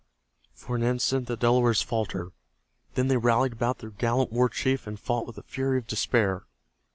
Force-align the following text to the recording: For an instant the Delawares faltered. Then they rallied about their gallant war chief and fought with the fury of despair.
For 0.55 0.75
an 0.75 0.81
instant 0.81 1.27
the 1.27 1.37
Delawares 1.37 1.83
faltered. 1.83 2.31
Then 2.95 3.07
they 3.07 3.17
rallied 3.17 3.53
about 3.53 3.77
their 3.77 3.91
gallant 3.91 4.31
war 4.31 4.49
chief 4.49 4.87
and 4.87 4.99
fought 4.99 5.27
with 5.27 5.35
the 5.35 5.43
fury 5.43 5.77
of 5.77 5.85
despair. 5.85 6.47